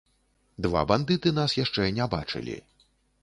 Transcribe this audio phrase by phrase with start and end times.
[0.65, 2.57] Два бандыты нас яшчэ не бачылі.